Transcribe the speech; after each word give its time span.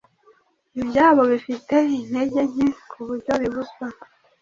ibyabo 0.81 1.21
bifite 1.31 1.75
intege 1.97 2.39
nke 2.51 2.67
kuburyo 2.91 3.33
bibuzwa 3.41 3.85